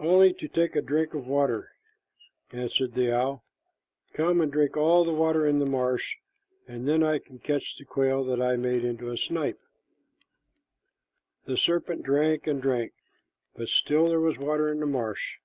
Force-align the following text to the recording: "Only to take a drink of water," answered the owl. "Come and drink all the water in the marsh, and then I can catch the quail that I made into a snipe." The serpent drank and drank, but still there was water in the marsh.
"Only 0.00 0.32
to 0.32 0.48
take 0.48 0.74
a 0.76 0.80
drink 0.80 1.12
of 1.12 1.26
water," 1.26 1.72
answered 2.52 2.94
the 2.94 3.12
owl. 3.14 3.44
"Come 4.14 4.40
and 4.40 4.50
drink 4.50 4.78
all 4.78 5.04
the 5.04 5.12
water 5.12 5.44
in 5.46 5.58
the 5.58 5.66
marsh, 5.66 6.16
and 6.66 6.88
then 6.88 7.02
I 7.02 7.18
can 7.18 7.38
catch 7.38 7.76
the 7.76 7.84
quail 7.84 8.24
that 8.24 8.40
I 8.40 8.56
made 8.56 8.82
into 8.82 9.10
a 9.10 9.18
snipe." 9.18 9.60
The 11.44 11.58
serpent 11.58 12.02
drank 12.02 12.46
and 12.46 12.62
drank, 12.62 12.94
but 13.56 13.68
still 13.68 14.08
there 14.08 14.20
was 14.20 14.38
water 14.38 14.70
in 14.72 14.80
the 14.80 14.86
marsh. 14.86 15.36